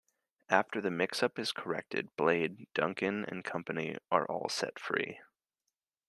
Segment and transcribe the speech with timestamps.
[0.49, 5.19] After the mix-up is corrected, Blade, Duncan and company are all set free.